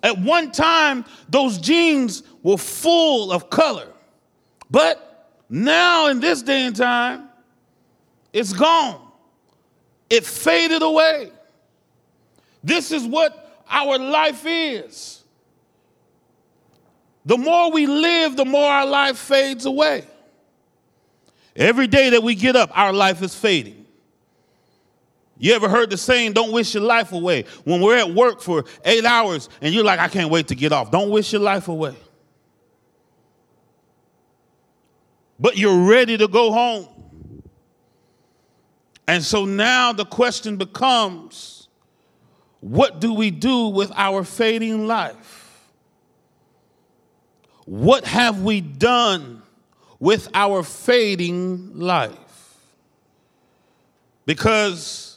At 0.03 0.19
one 0.19 0.51
time, 0.53 1.05
those 1.29 1.59
jeans 1.59 2.23
were 2.43 2.59
full 2.59 3.33
of 3.33 3.51
color. 3.51 3.89
But 4.71 5.31
now, 5.49 6.09
in 6.09 6.21
this 6.21 6.43
day 6.43 6.67
and 6.67 6.75
time, 6.75 7.29
it's 8.33 8.53
gone. 8.53 9.01
It 10.09 10.25
faded 10.25 10.83
away. 10.83 11.31
This 12.65 12.91
is 12.91 13.05
what 13.05 13.65
our 13.69 13.99
life 13.99 14.45
is. 14.47 15.23
The 17.25 17.39
more 17.39 17.71
we 17.71 17.87
live, 17.87 18.37
the 18.37 18.45
more 18.45 18.69
our 18.69 18.87
life 18.87 19.17
fades 19.19 19.65
away. 19.67 20.05
Every 21.55 21.87
day 21.87 22.11
that 22.11 22.23
we 22.23 22.35
get 22.35 22.57
up, 22.57 22.77
our 22.77 22.93
life 22.93 23.23
is 23.23 23.35
fading. 23.35 23.82
You 25.43 25.55
ever 25.55 25.69
heard 25.69 25.91
the 25.91 25.99
saying, 25.99 26.35
don't 26.35 26.53
wish 26.53 26.73
your 26.73 26.85
life 26.85 27.13
away? 27.13 27.47
When 27.65 27.81
we're 27.81 27.99
at 27.99 28.15
work 28.15 28.41
for 28.41 28.65
eight 28.85 29.05
hours 29.05 29.49
and 29.61 29.75
you're 29.75 29.83
like, 29.83 29.99
I 29.99 30.07
can't 30.07 30.31
wait 30.31 30.47
to 30.49 30.55
get 30.55 30.73
off. 30.73 30.93
Don't 30.93 31.11
wish 31.11 31.33
your 31.33 31.43
life 31.43 31.67
away. 31.67 31.97
But 35.41 35.59
you're 35.59 35.89
ready 35.89 36.17
to 36.17 36.29
go 36.29 36.53
home 36.53 36.89
And 39.09 39.23
so 39.23 39.45
now 39.45 39.93
the 39.93 40.05
question 40.05 40.57
becomes 40.57 41.69
what 42.61 43.01
do 43.01 43.13
we 43.13 43.31
do 43.33 43.69
with 43.69 43.91
our 43.97 44.23
fading 44.23 44.87
life? 44.87 45.71
What 47.65 48.05
have 48.05 48.43
we 48.43 48.61
done 48.61 49.43
with 49.99 50.29
our 50.33 50.63
fading 50.63 51.79
life? 51.79 52.17
Because 54.25 55.12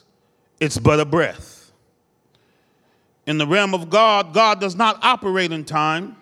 it's 0.60 0.78
but 0.78 1.00
a 1.00 1.04
breath. 1.04 1.72
In 3.26 3.38
the 3.38 3.46
realm 3.46 3.74
of 3.74 3.90
God, 3.90 4.32
God 4.32 4.60
does 4.60 4.76
not 4.76 4.98
operate 5.02 5.52
in 5.52 5.64
time. 5.64 6.16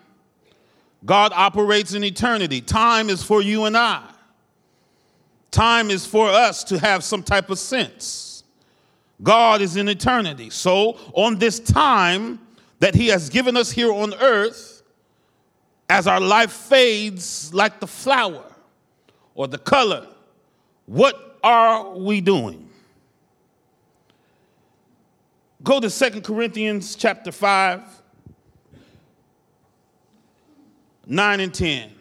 God 1.05 1.31
operates 1.35 1.93
in 1.93 2.03
eternity. 2.03 2.61
Time 2.61 3.09
is 3.09 3.21
for 3.21 3.41
you 3.41 3.65
and 3.65 3.77
I. 3.77 4.03
Time 5.51 5.91
is 5.91 6.05
for 6.05 6.27
us 6.27 6.63
to 6.65 6.79
have 6.79 7.03
some 7.03 7.21
type 7.21 7.49
of 7.49 7.59
sense. 7.59 8.43
God 9.21 9.61
is 9.61 9.77
in 9.77 9.87
eternity. 9.87 10.49
So, 10.49 10.97
on 11.13 11.37
this 11.37 11.59
time 11.59 12.39
that 12.79 12.95
He 12.95 13.07
has 13.07 13.29
given 13.29 13.55
us 13.55 13.71
here 13.71 13.91
on 13.91 14.13
earth, 14.15 14.83
as 15.87 16.07
our 16.07 16.19
life 16.19 16.51
fades 16.51 17.53
like 17.53 17.79
the 17.79 17.87
flower 17.87 18.43
or 19.35 19.47
the 19.47 19.57
color, 19.57 20.07
what 20.87 21.37
are 21.43 21.95
we 21.95 22.19
doing? 22.19 22.64
Go 25.65 25.79
to 25.79 25.89
Second 25.89 26.21
Corinthians 26.21 26.95
chapter 26.95 27.31
5, 27.31 27.81
9 31.07 31.39
and 31.39 31.51
10. 31.51 31.91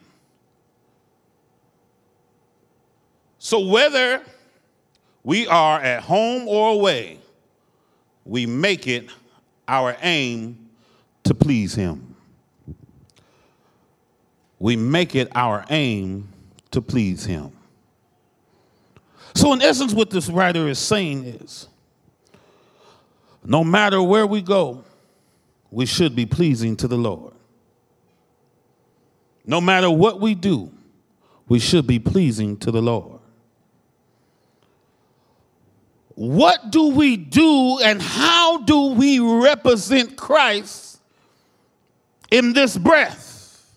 So 3.38 3.60
whether 3.60 4.20
we 5.22 5.46
are 5.46 5.80
at 5.80 6.02
home 6.02 6.46
or 6.46 6.72
away, 6.72 7.20
we 8.26 8.44
make 8.44 8.86
it 8.86 9.08
our 9.66 9.96
aim 10.02 10.68
to 11.22 11.32
please 11.32 11.74
Him. 11.74 12.16
We 14.58 14.76
make 14.76 15.14
it 15.14 15.32
our 15.34 15.64
aim 15.70 16.28
to 16.72 16.82
please 16.82 17.24
Him. 17.24 17.50
So, 19.34 19.54
in 19.54 19.62
essence, 19.62 19.94
what 19.94 20.10
this 20.10 20.28
writer 20.28 20.68
is 20.68 20.78
saying 20.78 21.24
is 21.24 21.68
no 23.44 23.62
matter 23.62 24.02
where 24.02 24.26
we 24.26 24.40
go, 24.40 24.84
we 25.70 25.86
should 25.86 26.16
be 26.16 26.24
pleasing 26.24 26.76
to 26.76 26.88
the 26.88 26.96
Lord. 26.96 27.34
No 29.46 29.60
matter 29.60 29.90
what 29.90 30.20
we 30.20 30.34
do, 30.34 30.72
we 31.48 31.58
should 31.58 31.86
be 31.86 31.98
pleasing 31.98 32.56
to 32.58 32.70
the 32.70 32.80
Lord. 32.80 33.20
What 36.14 36.70
do 36.70 36.88
we 36.90 37.16
do 37.16 37.80
and 37.80 38.00
how 38.00 38.58
do 38.58 38.92
we 38.92 39.18
represent 39.18 40.16
Christ 40.16 41.00
in 42.30 42.52
this 42.52 42.78
breath? 42.78 43.68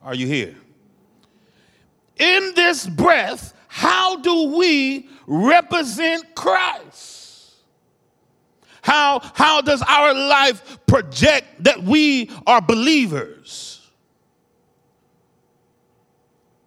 Are 0.00 0.14
you 0.14 0.26
here? 0.26 0.54
In 2.16 2.52
this 2.54 2.86
breath, 2.86 3.52
how 3.66 4.16
do 4.16 4.56
we 4.56 5.08
represent 5.26 6.34
Christ? 6.34 7.17
How, 8.88 9.20
how 9.34 9.60
does 9.60 9.82
our 9.82 10.14
life 10.14 10.78
project 10.86 11.62
that 11.64 11.82
we 11.82 12.30
are 12.46 12.62
believers? 12.62 13.86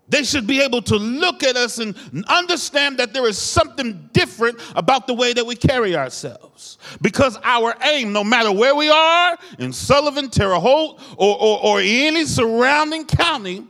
They 0.07 0.23
should 0.23 0.45
be 0.45 0.61
able 0.61 0.83
to 0.83 0.97
look 0.97 1.41
at 1.41 1.55
us 1.55 1.79
and 1.79 1.95
understand 2.27 2.99
that 2.99 3.11
there 3.13 3.27
is 3.27 3.39
something 3.39 4.07
different 4.13 4.59
about 4.75 5.07
the 5.07 5.15
way 5.15 5.33
that 5.33 5.43
we 5.43 5.55
carry 5.55 5.95
ourselves. 5.95 6.77
Because 7.01 7.39
our 7.43 7.73
aim, 7.85 8.13
no 8.13 8.23
matter 8.23 8.51
where 8.51 8.75
we 8.75 8.91
are, 8.91 9.35
in 9.57 9.73
Sullivan, 9.73 10.29
Terre 10.29 10.59
Haute, 10.59 10.99
or, 11.17 11.35
or, 11.41 11.63
or 11.63 11.79
any 11.79 12.25
surrounding 12.25 13.05
county, 13.05 13.65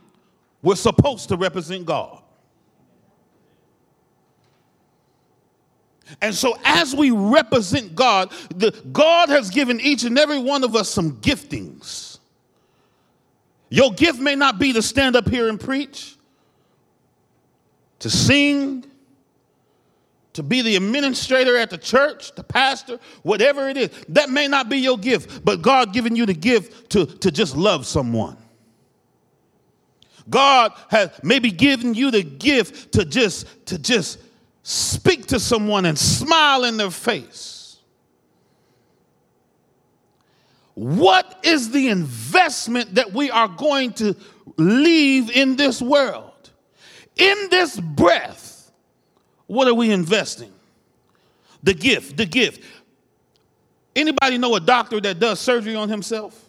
we're 0.62 0.76
supposed 0.76 1.30
to 1.30 1.38
represent 1.38 1.86
God. 1.86 2.21
And 6.20 6.34
so, 6.34 6.56
as 6.64 6.94
we 6.94 7.10
represent 7.10 7.94
God, 7.94 8.32
the, 8.54 8.70
God 8.92 9.28
has 9.28 9.50
given 9.50 9.80
each 9.80 10.04
and 10.04 10.18
every 10.18 10.38
one 10.38 10.64
of 10.64 10.76
us 10.76 10.88
some 10.88 11.16
giftings. 11.18 12.18
Your 13.70 13.92
gift 13.92 14.20
may 14.20 14.34
not 14.34 14.58
be 14.58 14.72
to 14.74 14.82
stand 14.82 15.16
up 15.16 15.28
here 15.28 15.48
and 15.48 15.58
preach, 15.58 16.16
to 18.00 18.10
sing, 18.10 18.84
to 20.34 20.42
be 20.42 20.62
the 20.62 20.76
administrator 20.76 21.56
at 21.56 21.70
the 21.70 21.78
church, 21.78 22.34
the 22.34 22.44
pastor, 22.44 22.98
whatever 23.22 23.68
it 23.68 23.76
is. 23.76 23.90
That 24.10 24.30
may 24.30 24.48
not 24.48 24.68
be 24.68 24.78
your 24.78 24.98
gift, 24.98 25.44
but 25.44 25.62
God 25.62 25.92
given 25.92 26.16
you 26.16 26.26
the 26.26 26.34
gift 26.34 26.90
to, 26.90 27.06
to 27.06 27.30
just 27.30 27.56
love 27.56 27.86
someone. 27.86 28.36
God 30.28 30.72
has 30.88 31.10
maybe 31.22 31.50
given 31.50 31.94
you 31.94 32.10
the 32.10 32.22
gift 32.22 32.92
to 32.92 33.04
just 33.04 33.46
to 33.66 33.78
just 33.78 34.18
speak 34.62 35.26
to 35.26 35.40
someone 35.40 35.84
and 35.86 35.98
smile 35.98 36.64
in 36.64 36.76
their 36.76 36.90
face. 36.90 37.78
What 40.74 41.40
is 41.42 41.70
the 41.70 41.88
investment 41.88 42.94
that 42.94 43.12
we 43.12 43.30
are 43.30 43.48
going 43.48 43.92
to 43.94 44.16
leave 44.56 45.30
in 45.30 45.56
this 45.56 45.82
world? 45.82 46.50
In 47.16 47.48
this 47.50 47.78
breath, 47.78 48.72
what 49.46 49.68
are 49.68 49.74
we 49.74 49.90
investing? 49.90 50.52
The 51.62 51.74
gift, 51.74 52.16
the 52.16 52.24
gift. 52.24 52.64
Anybody 53.94 54.38
know 54.38 54.54
a 54.54 54.60
doctor 54.60 55.00
that 55.00 55.18
does 55.18 55.38
surgery 55.38 55.74
on 55.74 55.90
himself? 55.90 56.48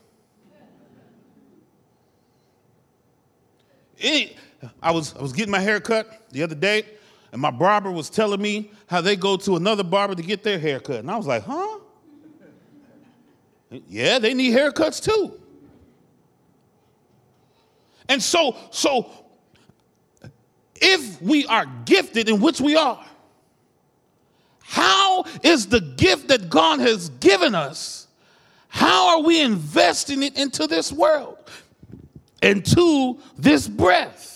Any, 4.00 4.36
I 4.82 4.92
was 4.92 5.16
I 5.16 5.22
was 5.22 5.34
getting 5.34 5.52
my 5.52 5.60
hair 5.60 5.80
cut 5.80 6.30
the 6.32 6.44
other 6.44 6.56
day 6.56 6.86
and 7.34 7.42
my 7.42 7.50
barber 7.50 7.90
was 7.90 8.12
telling 8.12 8.40
me 8.40 8.70
how 8.86 9.02
they 9.02 9.16
go 9.16 9.38
to 9.38 9.56
another 9.56 9.84
barber 9.84 10.14
to 10.14 10.22
get 10.22 10.44
their 10.44 10.60
hair 10.60 10.80
cut. 10.80 10.98
And 10.98 11.10
I 11.10 11.18
was 11.18 11.26
like, 11.26 11.44
huh? 11.44 11.80
Yeah, 13.90 14.20
they 14.20 14.36
need 14.36 14.56
haircuts 14.56 15.04
too. 15.04 15.42
And 18.08 18.22
so, 18.22 18.56
so 18.70 19.10
if 20.76 21.20
we 21.24 21.48
are 21.48 21.66
gifted, 21.86 22.30
in 22.30 22.40
which 22.40 22.62
we 22.62 22.76
are, 22.76 23.04
how 24.60 25.26
is 25.42 25.66
the 25.66 25.82
gift 25.82 26.28
that 26.28 26.52
God 26.52 26.82
has 26.82 27.10
given 27.10 27.56
us? 27.56 28.08
How 28.68 29.18
are 29.18 29.24
we 29.24 29.42
investing 29.42 30.22
it 30.22 30.38
into 30.38 30.68
this 30.68 30.92
world, 30.92 31.40
into 32.44 33.18
this 33.40 33.68
breath? 33.68 34.33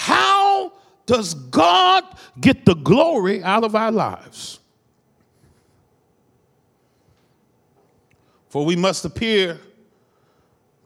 How 0.00 0.72
does 1.04 1.34
God 1.34 2.04
get 2.40 2.64
the 2.64 2.74
glory 2.74 3.42
out 3.42 3.64
of 3.64 3.74
our 3.74 3.92
lives? 3.92 4.60
For 8.48 8.64
we 8.64 8.76
must 8.76 9.04
appear 9.04 9.60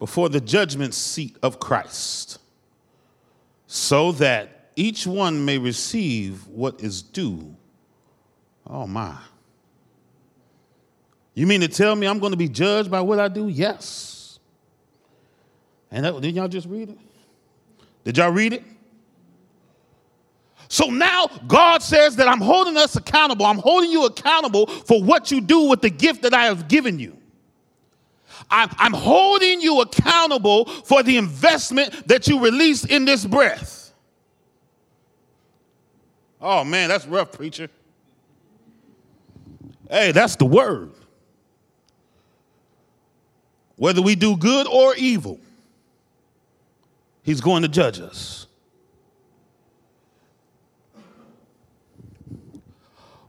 before 0.00 0.28
the 0.28 0.40
judgment 0.40 0.94
seat 0.94 1.36
of 1.44 1.60
Christ, 1.60 2.40
so 3.68 4.10
that 4.12 4.70
each 4.74 5.06
one 5.06 5.44
may 5.44 5.58
receive 5.58 6.44
what 6.48 6.82
is 6.82 7.00
due. 7.00 7.54
Oh, 8.66 8.88
my. 8.88 9.16
You 11.34 11.46
mean 11.46 11.60
to 11.60 11.68
tell 11.68 11.94
me 11.94 12.08
I'm 12.08 12.18
going 12.18 12.32
to 12.32 12.36
be 12.36 12.48
judged 12.48 12.90
by 12.90 13.00
what 13.00 13.20
I 13.20 13.28
do? 13.28 13.46
Yes. 13.46 14.40
And 15.92 16.04
that, 16.04 16.20
did 16.20 16.34
y'all 16.34 16.48
just 16.48 16.66
read 16.66 16.88
it? 16.88 16.98
Did 18.02 18.18
y'all 18.18 18.32
read 18.32 18.54
it? 18.54 18.64
So 20.68 20.86
now 20.86 21.26
God 21.46 21.82
says 21.82 22.16
that 22.16 22.28
I'm 22.28 22.40
holding 22.40 22.76
us 22.76 22.96
accountable. 22.96 23.46
I'm 23.46 23.58
holding 23.58 23.90
you 23.90 24.06
accountable 24.06 24.66
for 24.66 25.02
what 25.02 25.30
you 25.30 25.40
do 25.40 25.68
with 25.68 25.82
the 25.82 25.90
gift 25.90 26.22
that 26.22 26.34
I 26.34 26.46
have 26.46 26.68
given 26.68 26.98
you. 26.98 27.16
I'm, 28.50 28.68
I'm 28.78 28.92
holding 28.92 29.60
you 29.60 29.80
accountable 29.80 30.66
for 30.66 31.02
the 31.02 31.16
investment 31.16 32.08
that 32.08 32.26
you 32.28 32.40
release 32.42 32.84
in 32.84 33.04
this 33.04 33.24
breath. 33.24 33.92
Oh 36.40 36.62
man, 36.62 36.88
that's 36.88 37.06
rough, 37.06 37.32
preacher. 37.32 37.68
Hey, 39.88 40.12
that's 40.12 40.36
the 40.36 40.44
word. 40.44 40.92
Whether 43.76 44.02
we 44.02 44.14
do 44.14 44.36
good 44.36 44.66
or 44.66 44.94
evil, 44.94 45.40
He's 47.22 47.40
going 47.40 47.62
to 47.62 47.68
judge 47.68 48.00
us. 48.00 48.46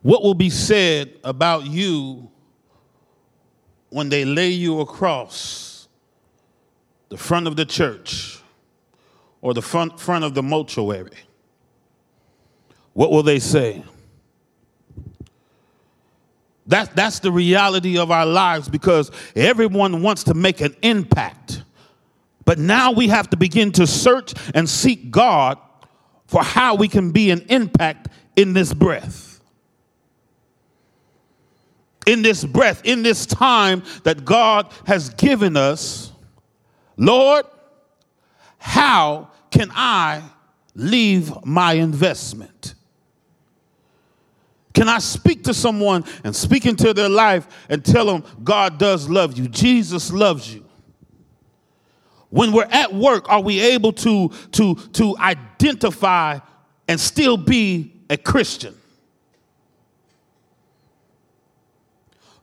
What 0.06 0.22
will 0.22 0.36
be 0.36 0.52
said 0.52 1.18
about 1.24 1.66
you 1.66 2.30
when 3.90 4.10
they 4.10 4.24
lay 4.24 4.50
you 4.50 4.82
across 4.82 5.88
the 7.10 7.18
front 7.18 7.48
of 7.48 7.56
the 7.56 7.66
church 7.66 8.40
or 9.42 9.56
the 9.56 9.64
front, 9.64 10.00
front 10.00 10.24
of 10.24 10.36
the 10.36 10.44
mortuary, 10.44 11.10
what 12.94 13.10
will 13.10 13.24
they 13.24 13.40
say? 13.40 13.84
That, 16.68 16.96
that's 16.96 17.18
the 17.18 17.32
reality 17.32 17.98
of 17.98 18.12
our 18.12 18.28
lives 18.28 18.70
because 18.70 19.10
everyone 19.36 20.04
wants 20.04 20.26
to 20.26 20.36
make 20.36 20.62
an 20.62 20.76
impact. 20.84 21.64
But 22.46 22.60
now 22.60 22.92
we 22.92 23.08
have 23.08 23.32
to 23.32 23.38
begin 23.38 23.72
to 23.72 23.88
search 23.88 24.36
and 24.54 24.70
seek 24.70 25.10
God 25.10 25.58
for 26.28 26.44
how 26.44 26.76
we 26.76 26.90
can 26.90 27.10
be 27.10 27.32
an 27.32 27.44
impact 27.50 28.10
in 28.36 28.54
this 28.54 28.72
breath. 28.72 29.35
In 32.06 32.22
this 32.22 32.44
breath, 32.44 32.82
in 32.86 33.04
this 33.04 33.26
time 33.26 33.84
that 34.04 34.26
God 34.26 34.72
has 34.86 35.10
given 35.10 35.58
us, 35.58 36.12
Lord, 36.98 37.46
how 38.58 39.30
can 39.52 39.72
I 39.74 40.24
leave 40.76 41.32
my 41.46 41.74
investment? 41.74 42.76
Can 44.74 44.90
I 44.90 45.00
speak 45.00 45.46
to 45.46 45.54
someone 45.54 46.04
and 46.24 46.36
speak 46.36 46.66
into 46.66 46.94
their 46.94 47.10
life 47.10 47.48
and 47.70 47.84
tell 47.84 48.06
them 48.06 48.24
God 48.44 48.78
does 48.78 49.10
love 49.10 49.38
you? 49.38 49.48
Jesus 49.48 50.12
loves 50.12 50.54
you. 50.54 50.66
When 52.30 52.52
we're 52.52 52.68
at 52.70 52.94
work, 52.94 53.30
are 53.30 53.42
we 53.42 53.62
able 53.62 53.94
to, 53.94 54.30
to, 54.52 54.76
to 54.76 55.16
identify 55.18 56.40
and 56.90 57.00
still 57.00 57.38
be 57.38 57.94
a 58.10 58.18
Christian? 58.18 58.76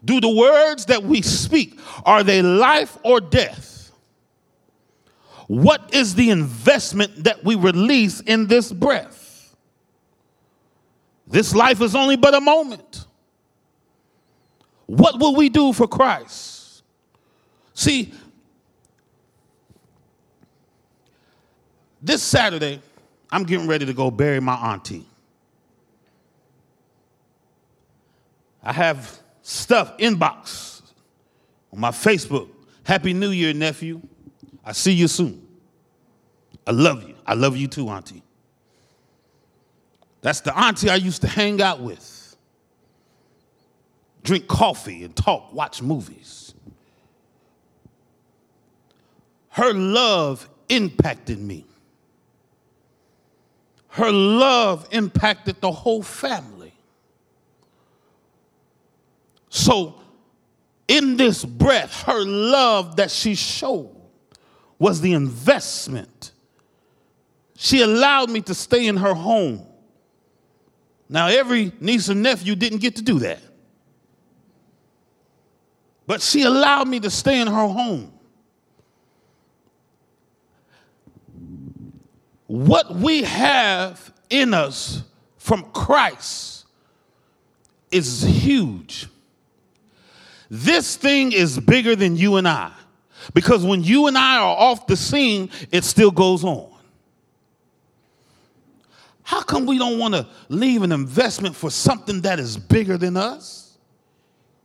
Do 0.04 0.20
the 0.20 0.28
words 0.28 0.86
that 0.86 1.02
we 1.02 1.22
speak, 1.22 1.78
are 2.04 2.22
they 2.22 2.42
life 2.42 2.98
or 3.04 3.20
death? 3.20 3.92
What 5.46 5.94
is 5.94 6.14
the 6.14 6.30
investment 6.30 7.24
that 7.24 7.44
we 7.44 7.54
release 7.54 8.20
in 8.20 8.46
this 8.46 8.72
breath? 8.72 9.54
This 11.26 11.54
life 11.54 11.80
is 11.80 11.94
only 11.94 12.16
but 12.16 12.34
a 12.34 12.40
moment. 12.40 13.06
What 14.86 15.20
will 15.20 15.36
we 15.36 15.48
do 15.48 15.72
for 15.72 15.86
Christ? 15.86 16.82
See, 17.74 18.12
This 22.02 22.20
Saturday, 22.20 22.82
I'm 23.30 23.44
getting 23.44 23.68
ready 23.68 23.86
to 23.86 23.94
go 23.94 24.10
bury 24.10 24.40
my 24.40 24.54
auntie. 24.54 25.06
I 28.64 28.72
have 28.72 29.21
stuff 29.42 29.96
inbox 29.98 30.83
on 31.72 31.81
my 31.81 31.90
Facebook. 31.90 32.48
Happy 32.85 33.12
New 33.12 33.31
Year, 33.31 33.52
nephew. 33.52 34.00
I 34.64 34.72
see 34.72 34.92
you 34.92 35.09
soon. 35.09 35.46
I 36.66 36.70
love 36.70 37.07
you. 37.07 37.14
I 37.26 37.35
love 37.35 37.57
you 37.57 37.68
too, 37.68 37.88
auntie. 37.88 38.22
That's 40.20 40.40
the 40.40 40.57
auntie 40.57 40.88
I 40.88 40.96
used 40.96 41.22
to 41.22 41.28
hang 41.28 41.61
out 41.61 41.81
with, 41.81 42.37
drink 44.22 44.46
coffee 44.46 45.05
and 45.05 45.14
talk, 45.14 45.52
watch 45.52 45.83
movies. 45.83 46.55
Her 49.50 49.72
love 49.74 50.48
impacted 50.68 51.40
me 51.40 51.66
her 53.92 54.11
love 54.11 54.88
impacted 54.90 55.61
the 55.61 55.70
whole 55.70 56.02
family. 56.02 56.62
So, 59.54 60.00
in 60.88 61.16
this 61.16 61.44
breath, 61.44 62.04
her 62.04 62.24
love 62.24 62.96
that 62.96 63.10
she 63.10 63.34
showed 63.34 63.94
was 64.78 65.00
the 65.00 65.12
investment. 65.12 66.32
She 67.56 67.82
allowed 67.82 68.30
me 68.30 68.40
to 68.42 68.54
stay 68.54 68.86
in 68.86 68.96
her 68.96 69.14
home. 69.14 69.66
Now, 71.08 71.28
every 71.28 71.70
niece 71.80 72.08
and 72.08 72.22
nephew 72.22 72.54
didn't 72.54 72.78
get 72.78 72.96
to 72.96 73.02
do 73.02 73.18
that. 73.18 73.40
But 76.06 76.22
she 76.22 76.42
allowed 76.42 76.88
me 76.88 76.98
to 77.00 77.10
stay 77.10 77.40
in 77.40 77.46
her 77.46 77.68
home. 77.68 78.12
what 82.52 82.94
we 82.94 83.22
have 83.22 84.12
in 84.28 84.52
us 84.52 85.02
from 85.38 85.62
Christ 85.72 86.66
is 87.90 88.22
huge. 88.22 89.08
This 90.54 90.96
thing 90.96 91.32
is 91.32 91.58
bigger 91.58 91.96
than 91.96 92.14
you 92.14 92.36
and 92.36 92.46
I. 92.46 92.72
Because 93.32 93.64
when 93.64 93.82
you 93.82 94.06
and 94.06 94.18
I 94.18 94.36
are 94.36 94.54
off 94.54 94.86
the 94.86 94.98
scene, 94.98 95.48
it 95.70 95.82
still 95.82 96.10
goes 96.10 96.44
on. 96.44 96.70
How 99.22 99.40
come 99.40 99.64
we 99.64 99.78
don't 99.78 99.98
want 99.98 100.12
to 100.12 100.28
leave 100.50 100.82
an 100.82 100.92
investment 100.92 101.56
for 101.56 101.70
something 101.70 102.20
that 102.20 102.38
is 102.38 102.58
bigger 102.58 102.98
than 102.98 103.16
us? 103.16 103.78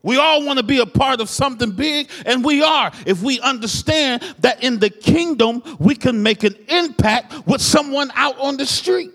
We 0.03 0.17
all 0.17 0.45
want 0.45 0.59
to 0.59 0.63
be 0.63 0.79
a 0.79 0.85
part 0.85 1.21
of 1.21 1.29
something 1.29 1.71
big, 1.71 2.09
and 2.25 2.43
we 2.43 2.61
are 2.61 2.91
if 3.05 3.21
we 3.21 3.39
understand 3.39 4.23
that 4.39 4.61
in 4.61 4.79
the 4.79 4.89
kingdom 4.89 5.63
we 5.79 5.95
can 5.95 6.21
make 6.21 6.43
an 6.43 6.55
impact 6.67 7.47
with 7.47 7.61
someone 7.61 8.11
out 8.13 8.37
on 8.39 8.57
the 8.57 8.65
street. 8.65 9.11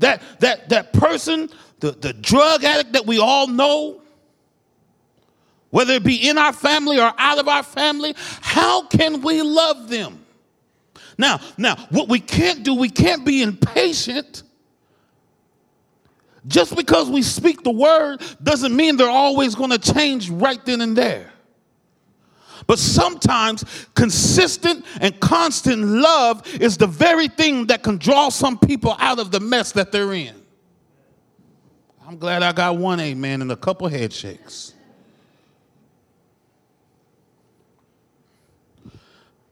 That 0.00 0.20
that 0.40 0.68
that 0.68 0.92
person, 0.92 1.48
the, 1.80 1.92
the 1.92 2.12
drug 2.12 2.62
addict 2.62 2.92
that 2.92 3.06
we 3.06 3.18
all 3.18 3.46
know, 3.46 4.02
whether 5.74 5.94
it 5.94 6.04
be 6.04 6.28
in 6.28 6.38
our 6.38 6.52
family 6.52 7.00
or 7.00 7.12
out 7.18 7.40
of 7.40 7.48
our 7.48 7.64
family, 7.64 8.14
how 8.16 8.86
can 8.86 9.22
we 9.22 9.42
love 9.42 9.88
them? 9.88 10.24
Now, 11.18 11.40
now, 11.58 11.74
what 11.90 12.08
we 12.08 12.20
can't 12.20 12.62
do, 12.62 12.76
we 12.76 12.88
can't 12.88 13.24
be 13.24 13.42
impatient 13.42 14.44
just 16.46 16.76
because 16.76 17.10
we 17.10 17.22
speak 17.22 17.64
the 17.64 17.72
word 17.72 18.22
doesn't 18.40 18.76
mean 18.76 18.96
they're 18.96 19.08
always 19.08 19.56
going 19.56 19.70
to 19.70 19.78
change 19.92 20.30
right 20.30 20.64
then 20.64 20.80
and 20.80 20.96
there. 20.96 21.32
But 22.68 22.78
sometimes 22.78 23.64
consistent 23.96 24.86
and 25.00 25.18
constant 25.18 25.82
love 25.82 26.46
is 26.54 26.76
the 26.76 26.86
very 26.86 27.26
thing 27.26 27.66
that 27.66 27.82
can 27.82 27.96
draw 27.96 28.28
some 28.28 28.60
people 28.60 28.94
out 29.00 29.18
of 29.18 29.32
the 29.32 29.40
mess 29.40 29.72
that 29.72 29.90
they're 29.90 30.12
in. 30.12 30.40
I'm 32.06 32.16
glad 32.16 32.44
I 32.44 32.52
got 32.52 32.76
one 32.76 33.00
amen 33.00 33.42
and 33.42 33.50
a 33.50 33.56
couple 33.56 33.88
head 33.88 34.12
shakes. 34.12 34.73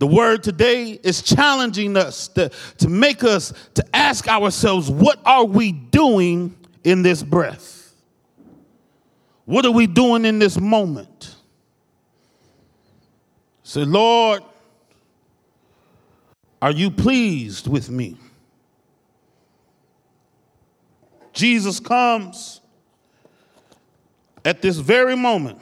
The 0.02 0.08
word 0.08 0.42
today 0.42 0.98
is 1.04 1.22
challenging 1.22 1.96
us 1.96 2.26
to, 2.26 2.50
to 2.78 2.88
make 2.88 3.22
us 3.22 3.52
to 3.74 3.86
ask 3.94 4.26
ourselves, 4.26 4.90
what 4.90 5.20
are 5.24 5.44
we 5.44 5.70
doing 5.70 6.56
in 6.82 7.02
this 7.02 7.22
breath? 7.22 7.94
What 9.44 9.64
are 9.64 9.70
we 9.70 9.86
doing 9.86 10.24
in 10.24 10.40
this 10.40 10.58
moment? 10.58 11.36
Say, 13.62 13.84
Lord, 13.84 14.42
are 16.60 16.72
you 16.72 16.90
pleased 16.90 17.68
with 17.68 17.88
me? 17.88 18.16
Jesus 21.32 21.78
comes 21.78 22.60
at 24.44 24.62
this 24.62 24.78
very 24.78 25.14
moment. 25.14 25.60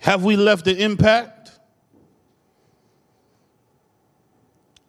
Have 0.00 0.24
we 0.24 0.34
left 0.34 0.66
an 0.66 0.78
impact? 0.78 1.37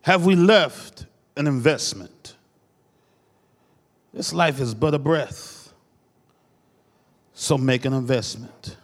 Have 0.10 0.26
we 0.26 0.36
left 0.36 1.06
an 1.38 1.46
investment? 1.46 2.34
This 4.12 4.34
life 4.34 4.60
is 4.60 4.74
but 4.74 4.96
a 4.96 4.98
breath. 4.98 5.72
So 7.36 7.60
make 7.60 7.86
an 7.86 7.94
investment. 7.94 8.76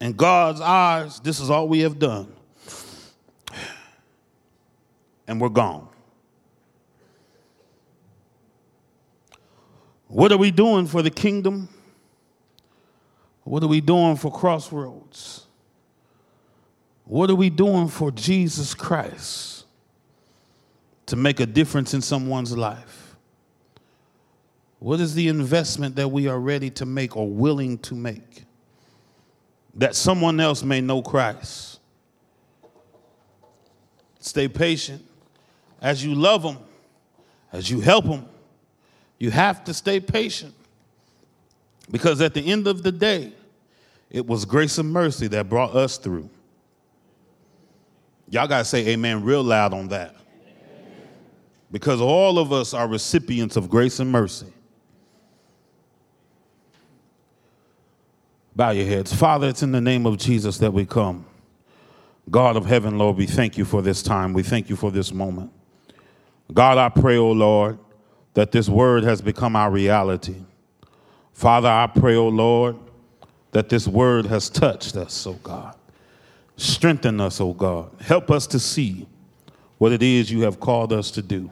In 0.00 0.14
God's 0.14 0.62
eyes, 0.62 1.20
this 1.20 1.38
is 1.38 1.50
all 1.50 1.68
we 1.68 1.80
have 1.80 1.98
done. 1.98 2.32
And 5.28 5.38
we're 5.38 5.50
gone. 5.50 5.86
What 10.08 10.32
are 10.32 10.38
we 10.38 10.50
doing 10.50 10.86
for 10.86 11.02
the 11.02 11.10
kingdom? 11.10 11.68
What 13.44 13.62
are 13.62 13.68
we 13.68 13.82
doing 13.82 14.16
for 14.16 14.32
Crossroads? 14.32 15.45
What 17.06 17.30
are 17.30 17.34
we 17.34 17.50
doing 17.50 17.88
for 17.88 18.10
Jesus 18.10 18.74
Christ? 18.74 19.56
to 21.06 21.16
make 21.16 21.40
a 21.40 21.46
difference 21.46 21.94
in 21.94 22.02
someone's 22.02 22.56
life? 22.56 23.16
What 24.78 25.00
is 25.00 25.14
the 25.14 25.28
investment 25.28 25.96
that 25.96 26.08
we 26.08 26.28
are 26.28 26.38
ready 26.38 26.68
to 26.70 26.84
make 26.86 27.16
or 27.16 27.28
willing 27.28 27.78
to 27.78 27.94
make? 27.94 28.44
That 29.74 29.94
someone 29.94 30.38
else 30.40 30.62
may 30.62 30.80
know 30.80 31.02
Christ. 31.02 31.80
Stay 34.20 34.48
patient. 34.48 35.02
As 35.80 36.04
you 36.04 36.14
love 36.14 36.42
them, 36.42 36.58
as 37.52 37.70
you 37.70 37.80
help 37.80 38.04
them, 38.06 38.26
you 39.18 39.30
have 39.30 39.64
to 39.64 39.74
stay 39.74 40.00
patient. 40.00 40.54
Because 41.90 42.20
at 42.20 42.34
the 42.34 42.44
end 42.44 42.66
of 42.66 42.82
the 42.82 42.92
day, 42.92 43.32
it 44.10 44.26
was 44.26 44.44
grace 44.44 44.78
and 44.78 44.92
mercy 44.92 45.28
that 45.28 45.48
brought 45.48 45.74
us 45.74 45.96
through. 45.96 46.28
Y'all 48.28 48.48
got 48.48 48.58
to 48.58 48.64
say 48.64 48.88
amen 48.88 49.22
real 49.22 49.42
loud 49.42 49.72
on 49.72 49.88
that. 49.88 50.14
Because 51.70 52.00
all 52.00 52.38
of 52.38 52.52
us 52.52 52.74
are 52.74 52.86
recipients 52.86 53.56
of 53.56 53.68
grace 53.68 54.00
and 54.00 54.10
mercy. 54.10 54.52
Bow 58.54 58.70
your 58.70 58.86
heads. 58.86 59.14
Father, 59.14 59.48
it's 59.48 59.62
in 59.62 59.72
the 59.72 59.80
name 59.80 60.06
of 60.06 60.16
Jesus 60.16 60.58
that 60.58 60.72
we 60.72 60.86
come. 60.86 61.26
God 62.30 62.56
of 62.56 62.66
heaven, 62.66 62.98
Lord, 62.98 63.16
we 63.16 63.26
thank 63.26 63.58
you 63.58 63.64
for 63.64 63.82
this 63.82 64.02
time. 64.02 64.32
We 64.32 64.42
thank 64.42 64.70
you 64.70 64.76
for 64.76 64.90
this 64.90 65.12
moment. 65.12 65.52
God, 66.52 66.78
I 66.78 66.88
pray, 66.88 67.16
O 67.16 67.28
oh 67.28 67.32
Lord, 67.32 67.78
that 68.34 68.52
this 68.52 68.68
word 68.68 69.04
has 69.04 69.20
become 69.20 69.56
our 69.56 69.70
reality. 69.70 70.36
Father, 71.32 71.68
I 71.68 71.86
pray, 71.86 72.16
O 72.16 72.26
oh 72.26 72.28
Lord, 72.28 72.76
that 73.52 73.68
this 73.68 73.86
word 73.86 74.26
has 74.26 74.48
touched 74.48 74.96
us, 74.96 75.26
O 75.26 75.32
oh 75.32 75.34
God. 75.42 75.76
Strengthen 76.56 77.20
us, 77.20 77.40
O 77.40 77.52
God. 77.52 77.90
Help 78.00 78.30
us 78.30 78.46
to 78.48 78.58
see 78.58 79.06
what 79.78 79.92
it 79.92 80.02
is 80.02 80.30
you 80.30 80.42
have 80.42 80.58
called 80.58 80.92
us 80.92 81.10
to 81.12 81.22
do. 81.22 81.50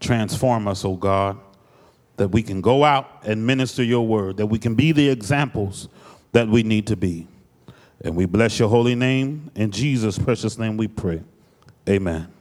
Transform 0.00 0.66
us, 0.68 0.84
O 0.84 0.96
God, 0.96 1.38
that 2.16 2.28
we 2.28 2.42
can 2.42 2.60
go 2.60 2.82
out 2.82 3.22
and 3.24 3.46
minister 3.46 3.82
your 3.82 4.06
word, 4.06 4.38
that 4.38 4.46
we 4.46 4.58
can 4.58 4.74
be 4.74 4.92
the 4.92 5.08
examples 5.08 5.88
that 6.32 6.48
we 6.48 6.62
need 6.62 6.86
to 6.86 6.96
be. 6.96 7.26
And 8.02 8.16
we 8.16 8.26
bless 8.26 8.58
your 8.58 8.68
holy 8.68 8.94
name. 8.94 9.50
In 9.54 9.70
Jesus' 9.70 10.18
precious 10.18 10.58
name 10.58 10.76
we 10.76 10.88
pray. 10.88 11.22
Amen. 11.88 12.35